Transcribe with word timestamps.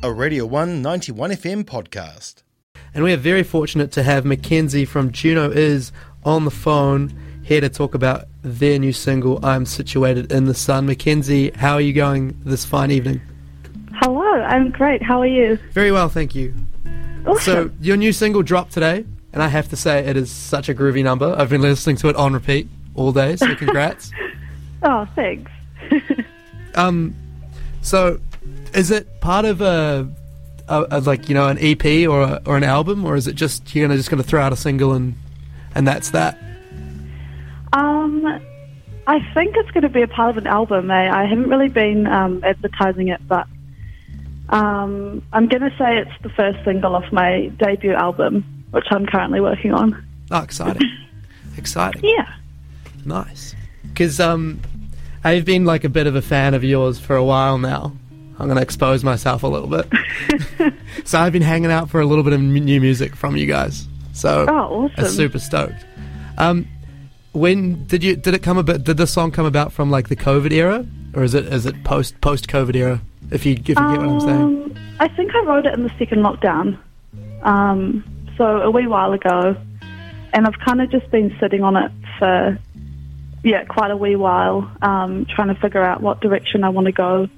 a 0.00 0.12
Radio 0.12 0.46
191 0.46 1.30
FM 1.32 1.64
podcast. 1.64 2.44
And 2.94 3.02
we 3.02 3.12
are 3.12 3.16
very 3.16 3.42
fortunate 3.42 3.90
to 3.92 4.04
have 4.04 4.24
Mackenzie 4.24 4.84
from 4.84 5.10
Juno 5.10 5.50
Is 5.50 5.90
on 6.24 6.44
the 6.44 6.52
phone 6.52 7.12
here 7.42 7.60
to 7.60 7.68
talk 7.68 7.94
about 7.94 8.26
their 8.42 8.78
new 8.78 8.92
single, 8.92 9.44
I'm 9.44 9.66
Situated 9.66 10.30
in 10.30 10.44
the 10.44 10.54
Sun. 10.54 10.86
Mackenzie, 10.86 11.50
how 11.50 11.74
are 11.74 11.80
you 11.80 11.92
going 11.92 12.38
this 12.44 12.64
fine 12.64 12.92
evening? 12.92 13.20
Hello, 13.94 14.22
I'm 14.22 14.70
great. 14.70 15.02
How 15.02 15.20
are 15.20 15.26
you? 15.26 15.58
Very 15.72 15.90
well, 15.90 16.08
thank 16.08 16.32
you. 16.32 16.54
Awesome. 17.26 17.40
So, 17.42 17.70
your 17.80 17.96
new 17.96 18.12
single 18.12 18.44
dropped 18.44 18.72
today, 18.72 19.04
and 19.32 19.42
I 19.42 19.48
have 19.48 19.68
to 19.70 19.76
say 19.76 20.06
it 20.06 20.16
is 20.16 20.30
such 20.30 20.68
a 20.68 20.74
groovy 20.74 21.02
number. 21.02 21.34
I've 21.36 21.50
been 21.50 21.62
listening 21.62 21.96
to 21.96 22.08
it 22.08 22.14
on 22.14 22.34
repeat 22.34 22.68
all 22.94 23.10
day, 23.10 23.34
so 23.34 23.52
congrats. 23.56 24.12
oh, 24.84 25.08
thanks. 25.16 25.50
um, 26.76 27.16
so 27.82 28.20
is 28.74 28.90
it 28.90 29.20
part 29.20 29.44
of 29.44 29.60
a, 29.60 30.08
a, 30.68 30.86
a, 30.90 31.00
like 31.00 31.28
you 31.28 31.34
know 31.34 31.48
an 31.48 31.58
EP 31.60 32.08
or 32.08 32.22
a, 32.22 32.42
or 32.46 32.56
an 32.56 32.64
album, 32.64 33.04
or 33.04 33.16
is 33.16 33.26
it 33.26 33.34
just 33.34 33.74
you're 33.74 33.86
gonna 33.86 33.96
just 33.96 34.10
gonna 34.10 34.22
throw 34.22 34.40
out 34.40 34.52
a 34.52 34.56
single 34.56 34.92
and 34.92 35.14
and 35.74 35.86
that's 35.86 36.10
that? 36.10 36.38
Um, 37.72 38.24
I 39.06 39.20
think 39.32 39.56
it's 39.56 39.70
going 39.70 39.82
to 39.82 39.88
be 39.88 40.02
a 40.02 40.08
part 40.08 40.30
of 40.30 40.36
an 40.36 40.46
album. 40.46 40.90
Eh? 40.90 41.10
I 41.10 41.24
haven't 41.24 41.48
really 41.48 41.68
been 41.68 42.06
um, 42.06 42.42
advertising 42.44 43.08
it, 43.08 43.20
but 43.26 43.46
um, 44.50 45.22
I'm 45.32 45.48
going 45.48 45.62
to 45.62 45.74
say 45.78 45.98
it's 45.98 46.22
the 46.22 46.28
first 46.30 46.62
single 46.64 46.94
off 46.94 47.10
my 47.12 47.48
debut 47.58 47.94
album, 47.94 48.44
which 48.70 48.86
I'm 48.90 49.06
currently 49.06 49.40
working 49.40 49.72
on. 49.72 50.06
Oh, 50.30 50.42
exciting! 50.42 50.90
exciting. 51.56 52.02
Yeah. 52.04 52.34
Nice. 53.04 53.54
Because 53.82 54.20
um, 54.20 54.60
I've 55.24 55.44
been 55.44 55.64
like 55.64 55.84
a 55.84 55.88
bit 55.88 56.06
of 56.06 56.14
a 56.14 56.22
fan 56.22 56.54
of 56.54 56.62
yours 56.62 56.98
for 56.98 57.16
a 57.16 57.24
while 57.24 57.58
now. 57.58 57.94
I'm 58.38 58.46
going 58.46 58.56
to 58.56 58.62
expose 58.62 59.02
myself 59.02 59.42
a 59.42 59.48
little 59.48 59.68
bit. 59.68 60.72
so 61.04 61.18
I've 61.18 61.32
been 61.32 61.42
hanging 61.42 61.72
out 61.72 61.90
for 61.90 62.00
a 62.00 62.06
little 62.06 62.22
bit 62.22 62.32
of 62.32 62.40
new 62.40 62.80
music 62.80 63.16
from 63.16 63.36
you 63.36 63.46
guys. 63.46 63.88
So 64.12 64.46
oh, 64.48 64.52
awesome. 64.52 65.04
I'm 65.04 65.10
super 65.10 65.38
stoked. 65.38 65.84
Um, 66.38 66.68
when 67.32 67.86
did 67.86 68.02
you 68.02 68.16
did 68.16 68.34
it 68.34 68.42
come 68.42 68.58
about? 68.58 68.84
Did 68.84 68.96
the 68.96 69.06
song 69.06 69.30
come 69.30 69.46
about 69.46 69.72
from 69.72 69.90
like 69.90 70.08
the 70.08 70.16
COVID 70.16 70.52
era, 70.52 70.86
or 71.14 71.22
is 71.22 71.34
it 71.34 71.46
is 71.46 71.66
it 71.66 71.84
post 71.84 72.20
post 72.20 72.48
COVID 72.48 72.74
era? 72.74 73.00
If 73.30 73.44
you 73.44 73.54
if 73.54 73.68
you 73.68 73.76
um, 73.76 73.94
get 73.94 74.00
what 74.00 74.10
I'm 74.10 74.20
saying. 74.20 74.42
Um, 74.42 74.76
I 75.00 75.08
think 75.08 75.34
I 75.34 75.44
wrote 75.44 75.66
it 75.66 75.74
in 75.74 75.82
the 75.82 75.92
second 75.98 76.24
lockdown, 76.24 76.78
um, 77.42 78.04
so 78.36 78.44
a 78.44 78.70
wee 78.70 78.86
while 78.86 79.12
ago, 79.12 79.56
and 80.32 80.46
I've 80.46 80.58
kind 80.58 80.80
of 80.80 80.90
just 80.90 81.10
been 81.10 81.36
sitting 81.38 81.62
on 81.62 81.76
it 81.76 81.92
for 82.18 82.58
yeah 83.44 83.64
quite 83.64 83.90
a 83.90 83.96
wee 83.96 84.16
while, 84.16 84.70
um, 84.82 85.26
trying 85.26 85.48
to 85.48 85.60
figure 85.60 85.82
out 85.82 86.00
what 86.00 86.20
direction 86.20 86.64
I 86.64 86.70
want 86.70 86.86
to 86.86 86.92
go, 86.92 87.28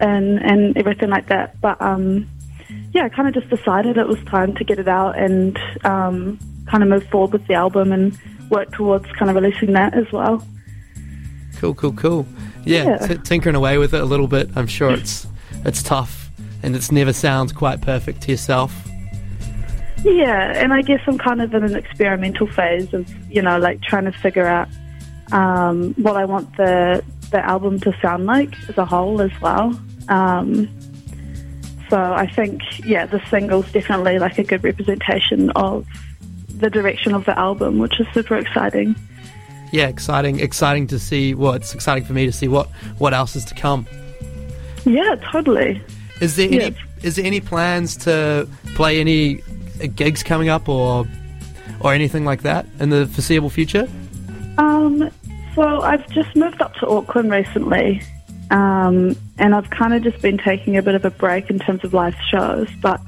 and 0.00 0.38
and 0.42 0.76
everything 0.76 1.10
like 1.10 1.28
that. 1.28 1.60
But 1.60 1.80
um, 1.80 2.28
yeah, 2.92 3.04
I 3.04 3.08
kind 3.08 3.28
of 3.28 3.34
just 3.34 3.48
decided 3.48 3.96
it 3.96 4.08
was 4.08 4.22
time 4.24 4.54
to 4.54 4.64
get 4.64 4.78
it 4.78 4.88
out 4.88 5.18
and 5.18 5.58
um, 5.84 6.38
kind 6.66 6.82
of 6.82 6.88
move 6.88 7.06
forward 7.08 7.32
with 7.32 7.46
the 7.46 7.54
album 7.54 7.92
and 7.92 8.18
work 8.50 8.72
towards 8.72 9.10
kind 9.12 9.30
of 9.30 9.36
releasing 9.36 9.72
that 9.72 9.94
as 9.94 10.10
well. 10.12 10.46
Cool, 11.56 11.74
cool, 11.74 11.92
cool. 11.92 12.26
Yeah, 12.64 12.84
yeah. 12.84 13.06
T- 13.06 13.18
tinkering 13.18 13.54
away 13.54 13.78
with 13.78 13.94
it 13.94 14.00
a 14.00 14.04
little 14.04 14.28
bit. 14.28 14.50
I'm 14.56 14.66
sure 14.66 14.90
it's 14.92 15.26
it's 15.64 15.82
tough 15.82 16.30
and 16.62 16.74
it's 16.74 16.90
never 16.90 17.12
sounds 17.12 17.52
quite 17.52 17.80
perfect 17.80 18.22
to 18.22 18.30
yourself. 18.30 18.72
Yeah, 20.02 20.52
and 20.56 20.72
I 20.72 20.82
guess 20.82 21.00
I'm 21.06 21.18
kind 21.18 21.40
of 21.40 21.54
in 21.54 21.64
an 21.64 21.76
experimental 21.76 22.46
phase 22.46 22.92
of 22.92 23.08
you 23.30 23.42
know 23.42 23.58
like 23.58 23.82
trying 23.82 24.04
to 24.04 24.12
figure 24.12 24.46
out 24.46 24.68
um, 25.32 25.94
what 25.94 26.16
I 26.16 26.24
want 26.24 26.56
the 26.56 27.02
the 27.34 27.44
album 27.44 27.80
to 27.80 27.92
sound 28.00 28.26
like 28.26 28.54
as 28.68 28.78
a 28.78 28.84
whole 28.84 29.20
as 29.20 29.32
well. 29.40 29.76
Um, 30.08 30.68
so 31.90 31.98
I 32.00 32.28
think 32.28 32.62
yeah, 32.86 33.06
the 33.06 33.20
single's 33.28 33.70
definitely 33.72 34.20
like 34.20 34.38
a 34.38 34.44
good 34.44 34.62
representation 34.62 35.50
of 35.50 35.84
the 36.48 36.70
direction 36.70 37.12
of 37.12 37.24
the 37.24 37.36
album, 37.36 37.80
which 37.80 37.98
is 37.98 38.06
super 38.14 38.36
exciting. 38.36 38.94
Yeah, 39.72 39.88
exciting, 39.88 40.38
exciting 40.38 40.86
to 40.86 41.00
see. 41.00 41.34
Well, 41.34 41.54
it's 41.54 41.74
exciting 41.74 42.04
for 42.04 42.12
me 42.12 42.24
to 42.26 42.32
see 42.32 42.46
what 42.46 42.68
what 42.98 43.12
else 43.12 43.34
is 43.34 43.44
to 43.46 43.54
come. 43.56 43.88
Yeah, 44.84 45.16
totally. 45.32 45.82
Is 46.20 46.36
there 46.36 46.48
any 46.48 46.76
is 47.02 47.16
there 47.16 47.26
any 47.26 47.40
plans 47.40 47.96
to 48.06 48.48
play 48.76 49.00
any 49.00 49.42
gigs 49.96 50.22
coming 50.22 50.48
up 50.48 50.68
or 50.68 51.04
or 51.80 51.92
anything 51.92 52.24
like 52.24 52.42
that 52.42 52.64
in 52.78 52.90
the 52.90 53.06
foreseeable 53.06 53.50
future? 53.50 53.88
Um, 54.56 55.10
so 55.54 55.80
I've 55.80 56.08
just 56.10 56.34
moved 56.36 56.60
up 56.60 56.74
to 56.76 56.88
Auckland 56.88 57.30
recently, 57.30 58.02
um, 58.50 59.16
and 59.38 59.54
I've 59.54 59.70
kind 59.70 59.94
of 59.94 60.02
just 60.02 60.20
been 60.20 60.38
taking 60.38 60.76
a 60.76 60.82
bit 60.82 60.94
of 60.94 61.04
a 61.04 61.10
break 61.10 61.50
in 61.50 61.58
terms 61.58 61.84
of 61.84 61.94
live 61.94 62.16
shows, 62.30 62.68
but 62.80 63.00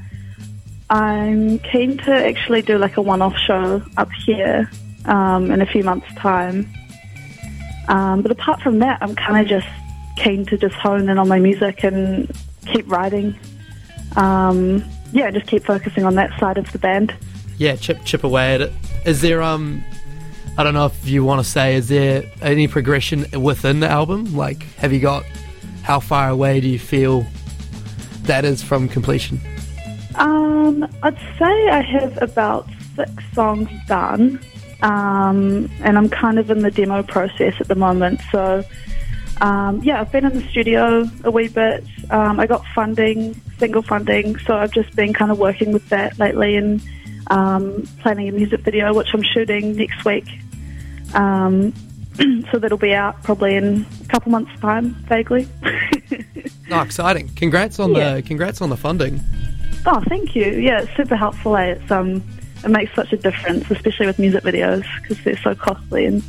I'm 0.90 1.58
keen 1.58 1.98
to 1.98 2.12
actually 2.12 2.62
do 2.62 2.78
like 2.78 2.96
a 2.96 3.02
one-off 3.02 3.36
show 3.36 3.82
up 3.96 4.10
here 4.24 4.70
um, 5.06 5.50
in 5.50 5.60
a 5.60 5.66
few 5.66 5.82
months' 5.82 6.12
time. 6.16 6.68
Um, 7.88 8.22
but 8.22 8.30
apart 8.30 8.60
from 8.60 8.78
that, 8.80 8.98
I'm 9.00 9.14
kind 9.14 9.40
of 9.40 9.48
just 9.48 9.68
keen 10.16 10.44
to 10.46 10.56
just 10.56 10.74
hone 10.74 11.08
in 11.08 11.18
on 11.18 11.28
my 11.28 11.38
music 11.38 11.84
and 11.84 12.30
keep 12.66 12.90
writing. 12.90 13.36
Um, 14.16 14.84
yeah, 15.12 15.30
just 15.30 15.46
keep 15.46 15.64
focusing 15.64 16.04
on 16.04 16.14
that 16.16 16.38
side 16.38 16.58
of 16.58 16.70
the 16.72 16.78
band. 16.78 17.14
Yeah, 17.58 17.76
chip 17.76 18.04
chip 18.04 18.24
away 18.24 18.54
at 18.54 18.60
it. 18.60 18.72
Is 19.04 19.20
there 19.20 19.42
um, 19.42 19.84
I 20.58 20.64
don't 20.64 20.72
know 20.72 20.86
if 20.86 21.06
you 21.06 21.22
want 21.22 21.44
to 21.44 21.50
say, 21.50 21.76
is 21.76 21.88
there 21.88 22.24
any 22.40 22.66
progression 22.66 23.26
within 23.42 23.80
the 23.80 23.88
album? 23.88 24.34
Like, 24.34 24.62
have 24.76 24.90
you 24.90 25.00
got 25.00 25.24
how 25.82 26.00
far 26.00 26.30
away 26.30 26.60
do 26.60 26.68
you 26.68 26.78
feel 26.78 27.26
that 28.22 28.44
is 28.46 28.62
from 28.62 28.88
completion? 28.88 29.38
Um, 30.14 30.88
I'd 31.02 31.18
say 31.38 31.68
I 31.68 31.82
have 31.82 32.22
about 32.22 32.66
six 32.96 33.10
songs 33.34 33.68
done, 33.86 34.40
um, 34.80 35.70
and 35.80 35.98
I'm 35.98 36.08
kind 36.08 36.38
of 36.38 36.50
in 36.50 36.60
the 36.60 36.70
demo 36.70 37.02
process 37.02 37.54
at 37.60 37.68
the 37.68 37.74
moment. 37.74 38.22
So, 38.32 38.64
um, 39.42 39.82
yeah, 39.82 40.00
I've 40.00 40.10
been 40.10 40.24
in 40.24 40.32
the 40.40 40.48
studio 40.48 41.08
a 41.24 41.30
wee 41.30 41.48
bit. 41.48 41.84
Um, 42.08 42.40
I 42.40 42.46
got 42.46 42.64
funding, 42.74 43.38
single 43.58 43.82
funding, 43.82 44.38
so 44.38 44.56
I've 44.56 44.72
just 44.72 44.96
been 44.96 45.12
kind 45.12 45.30
of 45.30 45.38
working 45.38 45.72
with 45.72 45.86
that 45.90 46.18
lately 46.18 46.56
and 46.56 46.80
um, 47.26 47.86
planning 48.00 48.28
a 48.28 48.32
music 48.32 48.60
video, 48.60 48.94
which 48.94 49.12
I'm 49.12 49.22
shooting 49.22 49.76
next 49.76 50.02
week. 50.06 50.24
Um, 51.16 51.72
so 52.52 52.58
that'll 52.58 52.78
be 52.78 52.94
out 52.94 53.22
probably 53.22 53.56
in 53.56 53.86
a 54.04 54.08
couple 54.08 54.30
months' 54.32 54.58
time, 54.60 54.94
vaguely. 55.08 55.48
oh, 56.70 56.80
exciting! 56.80 57.28
Congrats 57.34 57.78
on 57.78 57.94
yeah. 57.94 58.14
the 58.14 58.22
congrats 58.22 58.60
on 58.60 58.70
the 58.70 58.76
funding. 58.76 59.20
Oh, 59.86 60.02
thank 60.08 60.34
you. 60.34 60.44
Yeah, 60.52 60.82
it's 60.82 60.96
super 60.96 61.16
helpful. 61.16 61.56
Eh? 61.56 61.72
It's 61.72 61.90
um, 61.90 62.22
it 62.64 62.70
makes 62.70 62.94
such 62.94 63.12
a 63.12 63.16
difference, 63.16 63.70
especially 63.70 64.06
with 64.06 64.18
music 64.18 64.44
videos 64.44 64.84
because 65.02 65.22
they're 65.24 65.36
so 65.38 65.54
costly 65.54 66.06
and 66.06 66.22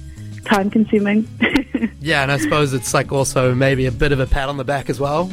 time 0.45 0.69
consuming. 0.69 1.27
yeah, 1.99 2.23
and 2.23 2.31
I 2.31 2.37
suppose 2.37 2.73
it's 2.73 2.93
like 2.93 3.11
also 3.11 3.53
maybe 3.55 3.85
a 3.85 3.91
bit 3.91 4.11
of 4.11 4.19
a 4.19 4.27
pat 4.27 4.49
on 4.49 4.57
the 4.57 4.63
back 4.63 4.89
as 4.89 4.99
well. 4.99 5.31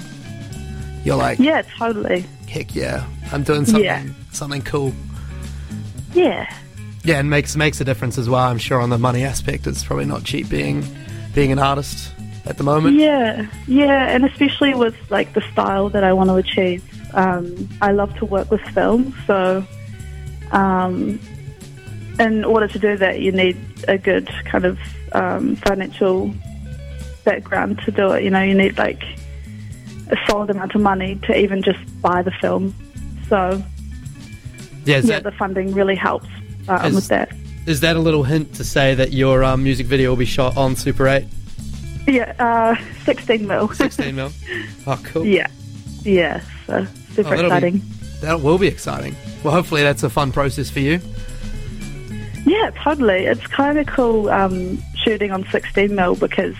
You're 1.05 1.17
like, 1.17 1.39
yeah, 1.39 1.63
totally. 1.63 2.25
Heck 2.49 2.75
yeah, 2.75 3.07
I'm 3.33 3.43
doing 3.43 3.65
something 3.65 3.85
yeah. 3.85 4.07
something 4.33 4.63
cool. 4.63 4.93
Yeah. 6.15 6.53
Yeah, 7.05 7.19
and 7.19 7.29
makes 7.31 7.55
makes 7.55 7.81
a 7.81 7.85
difference 7.85 8.19
as 8.19 8.29
well. 8.29 8.43
I'm 8.43 8.59
sure 8.59 8.81
on 8.81 8.91
the 8.91 8.99
money 8.99 9.25
aspect, 9.25 9.67
it's 9.67 9.85
probably 9.85 10.07
not 10.07 10.25
cheap 10.25 10.49
being 10.49 10.85
being 11.35 11.53
an 11.53 11.59
artist 11.59 12.13
at 12.47 12.57
the 12.57 12.65
moment. 12.65 12.97
Yeah, 12.97 13.47
yeah, 13.67 14.09
and 14.09 14.25
especially 14.25 14.75
with 14.75 14.97
like 15.11 15.33
the 15.35 15.43
style 15.53 15.91
that 15.91 16.03
I 16.05 16.13
want 16.13 16.31
to 16.31 16.37
achieve 16.37 16.83
um, 17.15 17.69
I 17.81 17.93
love 17.93 18.15
to 18.17 18.25
work 18.25 18.51
with 18.51 18.61
film, 18.73 19.15
so 19.27 19.65
um, 20.51 21.21
in 22.19 22.45
order 22.45 22.67
to 22.69 22.79
do 22.79 22.97
that, 22.97 23.21
you 23.21 23.33
need 23.33 23.57
a 23.87 23.99
good 23.99 24.29
kind 24.45 24.65
of 24.65 24.79
um, 25.13 25.57
financial 25.57 26.35
background 27.25 27.81
to 27.85 27.91
do 27.93 28.11
it. 28.13 28.25
You 28.25 28.31
know, 28.31 28.43
you 28.43 28.55
need 28.55 28.79
like 28.79 29.03
a 30.11 30.17
solid 30.27 30.51
amount 30.51 30.75
of 30.75 30.81
money 30.81 31.17
to 31.25 31.39
even 31.39 31.63
just 31.63 31.79
buy 32.03 32.23
the 32.23 32.33
film. 32.33 32.75
So, 33.29 33.63
yeah, 34.85 34.97
yeah 34.97 35.01
that, 35.01 35.23
the 35.23 35.33
funding 35.33 35.73
really 35.73 35.97
helps 35.97 36.29
um, 36.69 36.87
is, 36.87 36.95
with 36.95 37.09
that. 37.09 37.33
Is 37.67 37.81
that 37.81 37.97
a 37.97 37.99
little 37.99 38.25
hint 38.25 38.55
to 38.55 38.65
say 38.65 38.95
that 38.95 39.13
your 39.13 39.45
um, 39.45 39.63
music 39.63 39.87
video 39.87 40.11
will 40.11 40.17
be 40.17 40.25
shot 40.25 40.57
on 40.57 40.77
Super 40.77 41.09
8? 41.09 41.27
Yeah, 42.07 42.35
uh, 42.39 42.77
16 43.05 43.47
mil. 43.47 43.69
16 43.69 44.15
mil. 44.15 44.31
Oh, 44.87 45.01
cool. 45.05 45.25
Yeah, 45.25 45.47
yeah. 46.03 46.43
So 46.67 46.87
super 47.13 47.35
oh, 47.35 47.41
exciting. 47.41 47.79
Be, 47.79 47.87
that 48.21 48.43
will 48.43 48.59
be 48.59 48.67
exciting. 48.67 49.17
Well, 49.43 49.55
hopefully 49.55 49.83
that's 49.83 50.03
a 50.03 50.11
fun 50.11 50.31
process 50.31 50.69
for 50.69 50.81
you. 50.81 51.01
Yeah, 52.45 52.71
totally. 52.83 53.25
It's 53.25 53.47
kind 53.47 53.79
of 53.79 53.87
cool 53.87 54.29
um, 54.29 54.79
shooting 54.95 55.33
on 55.33 55.47
16 55.47 55.95
mil 55.95 56.17
because 56.17 56.55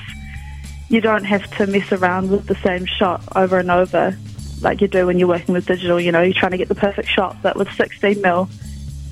you 0.89 1.03
don't 1.03 1.25
have 1.25 1.51
to 1.59 1.67
mess 1.67 1.93
around 1.93 2.31
with 2.31 2.47
the 2.47 2.55
same 2.57 2.87
shot 2.87 3.23
over 3.37 3.59
and 3.59 3.71
over 3.71 4.17
like 4.63 4.81
you 4.81 4.89
do 4.89 5.07
when 5.07 5.19
you're 5.19 5.29
working 5.29 5.53
with 5.53 5.67
digital. 5.67 6.01
You 6.01 6.13
know, 6.13 6.23
you're 6.23 6.35
trying 6.35 6.53
to 6.53 6.59
get 6.59 6.69
the 6.69 6.75
perfect 6.75 7.09
shot, 7.09 7.37
but 7.43 7.57
with 7.57 7.71
16 7.73 8.23
mil, 8.23 8.49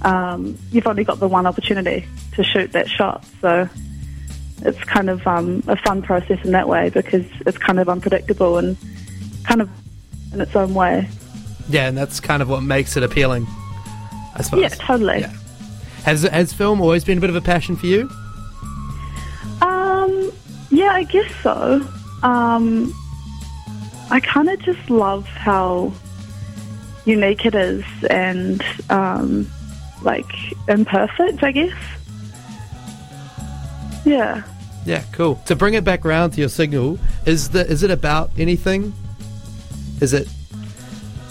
um, 0.02 0.58
you've 0.70 0.86
only 0.86 1.04
got 1.04 1.20
the 1.20 1.28
one 1.28 1.46
opportunity 1.46 2.06
to 2.32 2.42
shoot 2.42 2.72
that 2.72 2.88
shot. 2.88 3.24
So 3.40 3.68
it's 4.62 4.82
kind 4.84 5.10
of 5.10 5.26
um, 5.26 5.62
a 5.66 5.76
fun 5.76 6.02
process 6.02 6.44
in 6.44 6.52
that 6.52 6.68
way 6.68 6.90
because 6.90 7.24
it's 7.46 7.58
kind 7.58 7.80
of 7.80 7.88
unpredictable 7.88 8.58
and 8.58 8.76
kind 9.44 9.60
of 9.60 9.70
in 10.32 10.40
its 10.40 10.54
own 10.54 10.74
way. 10.74 11.08
Yeah, 11.68 11.88
and 11.88 11.96
that's 11.96 12.20
kind 12.20 12.42
of 12.42 12.48
what 12.48 12.62
makes 12.62 12.96
it 12.96 13.02
appealing, 13.02 13.46
I 14.34 14.42
suppose. 14.42 14.62
Yeah, 14.62 14.68
totally. 14.68 15.20
Yeah. 15.20 15.32
Has 16.04 16.22
has 16.22 16.52
film 16.52 16.80
always 16.80 17.04
been 17.04 17.18
a 17.18 17.20
bit 17.20 17.30
of 17.30 17.36
a 17.36 17.40
passion 17.40 17.76
for 17.76 17.86
you? 17.86 18.10
Um, 19.60 20.32
yeah, 20.70 20.90
I 20.90 21.04
guess 21.04 21.32
so. 21.42 21.86
Um, 22.22 22.92
I 24.10 24.20
kind 24.20 24.48
of 24.50 24.58
just 24.60 24.90
love 24.90 25.26
how 25.26 25.92
unique 27.04 27.46
it 27.46 27.54
is 27.54 27.84
and 28.10 28.62
um, 28.90 29.48
like 30.04 30.26
imperfect, 30.68 31.42
I 31.42 31.52
guess. 31.52 31.74
Yeah. 34.04 34.42
Yeah, 34.84 35.02
cool. 35.12 35.36
To 35.46 35.54
bring 35.54 35.74
it 35.74 35.84
back 35.84 36.04
round 36.04 36.32
to 36.34 36.40
your 36.40 36.48
signal, 36.48 36.98
is 37.24 37.50
the 37.50 37.66
is 37.66 37.82
it 37.82 37.90
about 37.90 38.30
anything? 38.36 38.92
Is 40.00 40.12
it 40.12 40.28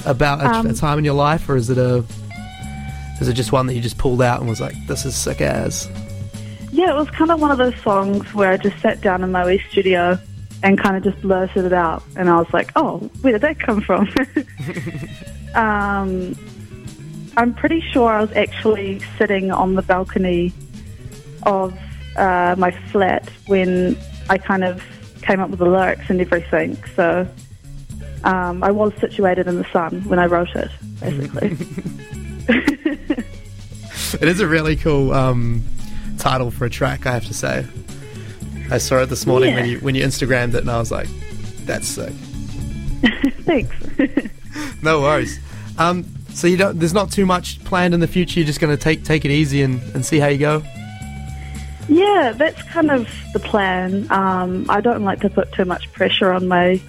about 0.06 0.42
a, 0.42 0.46
Um, 0.48 0.68
a 0.68 0.74
time 0.74 0.98
in 0.98 1.04
your 1.06 1.14
life, 1.14 1.50
or 1.50 1.58
is 1.58 1.70
it 1.70 1.78
a 1.78 2.04
is 3.20 3.28
it 3.28 3.34
just 3.34 3.52
one 3.52 3.68
that 3.68 3.76
you 3.76 3.82
just 3.82 3.98
pulled 3.98 4.22
out 4.22 4.40
and 4.40 4.50
was 4.50 4.62
like, 4.62 4.76
"This 4.88 5.06
is 5.06 5.16
sick 5.16 5.42
as"? 5.42 5.90
Yeah, 6.72 6.92
it 6.92 6.96
was 6.96 7.10
kind 7.10 7.30
of 7.30 7.42
one 7.42 7.52
of 7.52 7.58
those 7.58 7.76
songs 7.82 8.34
where 8.34 8.52
I 8.52 8.58
just 8.58 8.80
sat 8.80 9.02
down 9.02 9.22
in 9.24 9.32
my 9.32 9.46
wee 9.46 9.62
studio 9.70 10.18
and 10.64 10.80
kind 10.80 10.96
of 10.96 11.04
just 11.04 11.22
blurted 11.22 11.66
it 11.66 11.74
out, 11.74 12.04
and 12.16 12.30
I 12.30 12.38
was 12.38 12.48
like, 12.54 12.72
"Oh, 12.78 13.00
where 13.20 13.34
did 13.34 13.42
that 13.42 13.60
come 13.60 13.82
from?" 13.82 14.08
um, 15.56 16.34
I'm 17.38 17.54
pretty 17.54 17.82
sure 17.82 18.10
I 18.10 18.22
was 18.22 18.32
actually 18.34 19.02
sitting 19.18 19.52
on 19.52 19.76
the 19.76 19.82
balcony 19.82 20.54
of 21.44 21.78
uh, 22.18 22.56
my 22.58 22.72
flat 22.92 23.30
when 23.48 23.98
I 24.30 24.38
kind 24.38 24.64
of 24.64 24.84
came 25.22 25.40
up 25.40 25.50
with 25.50 25.60
the 25.60 25.66
lyrics 25.66 26.10
and 26.10 26.20
everything. 26.20 26.78
So 26.96 27.28
um, 28.24 28.64
I 28.64 28.72
was 28.72 28.94
situated 29.00 29.48
in 29.48 29.58
the 29.58 29.72
sun 29.72 30.04
when 30.06 30.20
I 30.20 30.26
wrote 30.26 30.56
it, 30.56 30.72
basically. 31.00 31.58
It 34.20 34.28
is 34.28 34.40
a 34.42 34.48
really 34.48 34.76
cool 34.76 35.14
um, 35.14 35.64
title 36.18 36.52
for 36.52 36.66
a 36.66 36.70
track, 36.70 37.06
I 37.06 37.14
have 37.14 37.26
to 37.26 37.34
say. 37.34 37.66
I 38.70 38.78
saw 38.78 38.98
it 39.04 39.06
this 39.08 39.26
morning 39.26 39.56
when 39.56 39.66
you 39.66 39.80
when 39.80 39.96
you 39.96 40.04
Instagrammed 40.04 40.54
it, 40.54 40.62
and 40.62 40.70
I 40.70 40.78
was 40.80 40.92
like, 40.92 41.08
"That's 41.66 41.88
sick." 41.88 42.14
Thanks. 43.44 43.76
No 44.84 45.02
worries. 45.02 45.40
Um, 45.78 46.06
so 46.34 46.48
you 46.48 46.58
don't. 46.58 46.80
There's 46.80 46.94
not 46.94 47.12
too 47.12 47.26
much 47.26 47.64
planned 47.64 47.94
in 47.94 48.00
the 48.00 48.08
future. 48.08 48.40
You're 48.40 48.48
just 48.48 48.60
going 48.60 48.76
to 48.76 48.82
take 48.82 49.04
take 49.04 49.26
it 49.26 49.32
easy 49.32 49.62
and, 49.62 49.82
and 49.94 50.06
see 50.06 50.20
how 50.20 50.28
you 50.28 50.38
go. 50.38 50.64
Yeah, 51.88 52.34
that's 52.36 52.62
kind 52.64 52.92
of 52.92 53.10
the 53.34 53.40
plan. 53.40 54.10
Um, 54.12 54.66
I 54.70 54.82
don't 54.82 55.04
like 55.04 55.20
to 55.22 55.30
put 55.30 55.52
too 55.52 55.66
much 55.66 55.92
pressure 55.92 56.32
on 56.32 56.48
my 56.48 56.80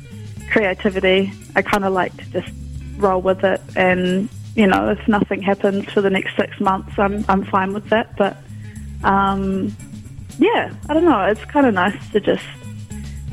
creativity. 0.50 1.32
I 1.56 1.62
kind 1.62 1.84
of 1.84 1.92
like 1.92 2.16
to 2.16 2.24
just 2.30 2.52
roll 2.98 3.20
with 3.20 3.42
it, 3.42 3.60
and 3.74 4.28
you 4.54 4.66
know, 4.66 4.90
if 4.90 5.08
nothing 5.08 5.42
happens 5.42 5.90
for 5.92 6.00
the 6.00 6.10
next 6.10 6.36
six 6.36 6.60
months, 6.60 6.98
I'm 6.98 7.24
I'm 7.28 7.44
fine 7.44 7.72
with 7.72 7.88
that. 7.88 8.16
But 8.16 8.36
um, 9.02 9.74
yeah, 10.38 10.72
I 10.88 10.94
don't 10.94 11.04
know. 11.04 11.24
It's 11.24 11.44
kind 11.46 11.66
of 11.66 11.74
nice 11.74 12.10
to 12.12 12.20
just 12.20 12.44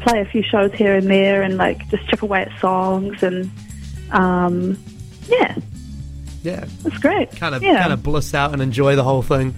play 0.02 0.22
a 0.22 0.26
few 0.26 0.42
shows 0.42 0.74
here 0.74 0.96
and 0.96 1.10
there, 1.10 1.44
and 1.44 1.58
like 1.58 1.88
just 1.90 2.08
chip 2.08 2.24
away 2.24 2.42
at 2.42 2.60
songs, 2.60 3.22
and 3.22 3.52
um, 4.12 4.78
yeah, 5.28 5.56
Yeah, 6.44 6.66
it's 6.86 6.98
great. 7.00 7.32
kind 7.32 7.54
of 7.56 7.64
yeah. 7.64 7.82
kind 7.82 7.94
of 7.94 8.02
bliss 8.04 8.34
out 8.34 8.54
and 8.54 8.62
enjoy 8.62 8.96
the 8.96 9.04
whole 9.04 9.22
thing. 9.22 9.56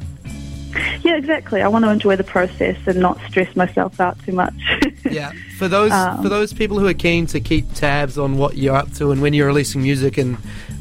yeah, 1.04 1.16
exactly. 1.18 1.62
I 1.62 1.68
want 1.68 1.86
to 1.86 1.92
enjoy 1.92 2.16
the 2.16 2.24
process 2.24 2.78
and 2.88 3.00
not 3.00 3.20
stress 3.28 3.56
myself 3.56 4.00
out 4.00 4.18
too 4.26 4.34
much. 4.34 4.54
Yeah, 5.10 5.32
for 5.58 5.68
those 5.68 5.92
Um, 5.92 6.22
for 6.22 6.30
those 6.30 6.54
people 6.54 6.80
who 6.80 6.88
are 6.88 6.94
keen 6.94 7.26
to 7.28 7.42
keep 7.42 7.74
tabs 7.74 8.18
on 8.18 8.38
what 8.38 8.56
you're 8.56 8.76
up 8.76 8.94
to 8.94 9.12
and 9.12 9.22
when 9.22 9.34
you're 9.34 9.48
releasing 9.48 9.82
music 9.82 10.18
and 10.18 10.38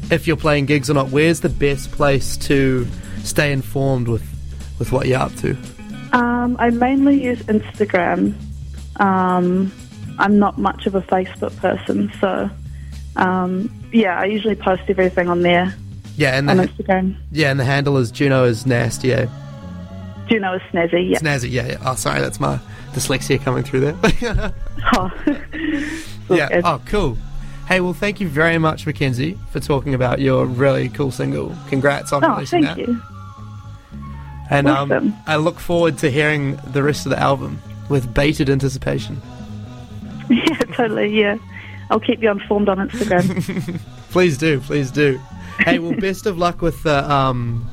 if 0.09 0.27
you're 0.27 0.37
playing 0.37 0.67
gigs 0.67 0.89
or 0.89 0.93
not, 0.93 1.09
where's 1.09 1.41
the 1.41 1.49
best 1.49 1.91
place 1.91 2.37
to 2.37 2.87
stay 3.23 3.51
informed 3.51 4.07
with 4.07 4.23
with 4.79 4.91
what 4.91 5.07
you're 5.07 5.19
up 5.19 5.35
to? 5.37 5.57
Um, 6.13 6.55
I 6.59 6.69
mainly 6.69 7.23
use 7.23 7.39
Instagram. 7.43 8.35
Um, 8.97 9.71
I'm 10.19 10.39
not 10.39 10.57
much 10.57 10.85
of 10.85 10.95
a 10.95 11.01
Facebook 11.01 11.55
person, 11.57 12.11
so 12.21 12.49
um, 13.17 13.69
yeah, 13.91 14.17
I 14.17 14.25
usually 14.25 14.55
post 14.55 14.83
everything 14.87 15.29
on 15.29 15.41
there 15.41 15.75
Yeah, 16.21 16.37
and 16.37 16.49
on 16.49 16.57
the, 16.57 16.67
Instagram. 16.67 17.15
yeah, 17.31 17.49
and 17.49 17.59
the 17.59 17.65
handle 17.65 17.97
is 17.97 18.11
Juno 18.11 18.43
is 18.43 18.65
nasty. 18.67 19.11
Eh? 19.13 19.25
Juno 20.29 20.53
is 20.53 20.61
snazzy. 20.71 21.09
Yeah. 21.09 21.17
Snazzy. 21.19 21.49
Yeah, 21.51 21.67
yeah. 21.67 21.77
Oh, 21.83 21.95
sorry, 21.95 22.21
that's 22.21 22.39
my 22.39 22.59
dyslexia 22.93 23.41
coming 23.43 23.63
through 23.63 23.79
there. 23.81 24.53
Oh. 24.93 25.11
yeah. 26.29 26.47
good. 26.49 26.61
Oh, 26.65 26.81
cool. 26.85 27.17
Hey, 27.67 27.81
well, 27.81 27.93
thank 27.93 28.19
you 28.19 28.27
very 28.27 28.57
much, 28.57 28.85
Mackenzie, 28.85 29.37
for 29.51 29.59
talking 29.59 29.93
about 29.93 30.19
your 30.19 30.45
really 30.45 30.89
cool 30.89 31.11
single. 31.11 31.55
Congrats 31.69 32.11
on 32.13 32.23
Oh, 32.23 32.33
releasing 32.35 32.63
thank 32.63 32.77
that. 32.77 32.87
you. 32.87 33.01
And 34.49 34.67
um, 34.67 35.15
I 35.27 35.37
look 35.37 35.59
forward 35.59 35.97
to 35.99 36.09
hearing 36.11 36.57
the 36.67 36.83
rest 36.83 37.05
of 37.05 37.11
the 37.11 37.19
album 37.19 37.61
with 37.89 38.13
bated 38.13 38.49
anticipation. 38.49 39.19
Yeah, 40.29 40.59
totally. 40.75 41.19
Yeah, 41.19 41.37
I'll 41.91 41.99
keep 41.99 42.21
you 42.23 42.31
informed 42.31 42.69
on 42.69 42.77
Instagram. 42.89 43.79
Please 44.11 44.37
do, 44.37 44.59
please 44.61 44.89
do. 44.91 45.19
Hey, 45.59 45.77
well, 45.79 45.93
best 45.93 46.25
of 46.25 46.37
luck 46.37 46.61
with 46.61 46.81
the 46.83 47.09
um, 47.09 47.69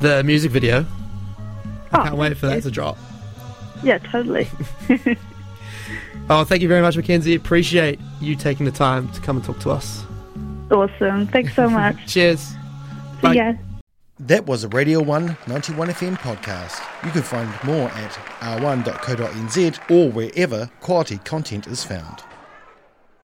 the 0.00 0.22
music 0.24 0.50
video. 0.52 0.84
I 1.92 2.00
Oh, 2.00 2.02
can't 2.04 2.16
wait 2.16 2.36
for 2.36 2.46
that 2.46 2.52
thank 2.52 2.64
to 2.64 2.70
drop. 2.70 2.98
yeah, 3.82 3.98
totally. 3.98 4.48
Oh, 6.30 6.44
thank 6.44 6.60
you 6.60 6.68
very 6.68 6.82
much, 6.82 6.94
Mackenzie. 6.94 7.34
Appreciate 7.34 7.98
you 8.20 8.36
taking 8.36 8.66
the 8.66 8.72
time 8.72 9.08
to 9.12 9.20
come 9.22 9.36
and 9.38 9.44
talk 9.46 9.58
to 9.60 9.70
us. 9.70 10.04
Awesome. 10.70 11.26
Thanks 11.28 11.54
so 11.54 11.70
much. 11.70 11.96
Cheers. 12.06 12.52
Bye. 13.22 13.32
See 13.32 13.38
ya. 13.38 13.54
That 14.20 14.44
was 14.44 14.62
a 14.62 14.68
Radio 14.68 15.00
1 15.00 15.28
91FM 15.46 16.18
podcast. 16.18 16.82
You 17.02 17.10
can 17.12 17.22
find 17.22 17.48
more 17.64 17.88
at 17.88 18.10
r1.co.nz 18.40 19.90
or 19.90 20.10
wherever 20.12 20.68
quality 20.80 21.16
content 21.24 21.66
is 21.66 21.82
found. 21.82 22.22